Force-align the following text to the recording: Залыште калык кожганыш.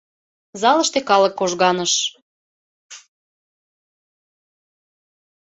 Залыште 0.61 0.99
калык 1.09 1.33
кожганыш. 1.39 1.93